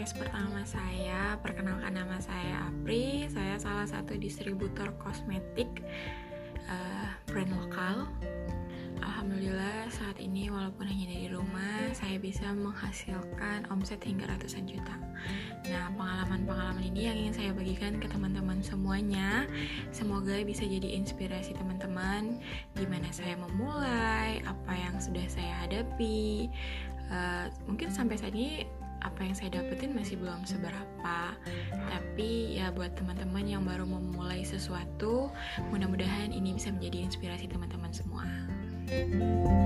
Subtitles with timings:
[0.00, 1.36] podcast pertama saya.
[1.40, 3.28] Perkenalkan nama saya Apri.
[3.32, 5.68] Saya salah satu distributor kosmetik
[6.68, 8.08] uh, brand lokal.
[9.00, 14.96] Alhamdulillah saat ini walaupun hanya dari rumah saya bisa menghasilkan omset hingga ratusan juta.
[15.68, 19.48] Nah pengalaman-pengalaman ini yang ingin saya bagikan ke teman-teman semuanya.
[19.92, 22.40] Semoga bisa jadi inspirasi teman-teman
[22.76, 26.48] gimana saya memulai, apa yang sudah saya hadapi.
[27.10, 28.64] Uh, mungkin sampai saat ini
[29.00, 31.18] apa yang saya dapetin masih belum seberapa.
[31.72, 35.32] Tapi ya buat teman-teman yang baru memulai sesuatu
[35.72, 38.24] mudah-mudahan ini bisa menjadi inspirasi teman-teman semua.
[38.90, 39.59] thank you